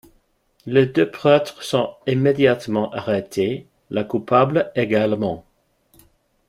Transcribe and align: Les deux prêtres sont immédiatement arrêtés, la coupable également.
Les 0.65 0.87
deux 0.87 1.11
prêtres 1.11 1.61
sont 1.61 1.93
immédiatement 2.07 2.91
arrêtés, 2.91 3.67
la 3.91 4.03
coupable 4.03 4.71
également. 4.73 5.45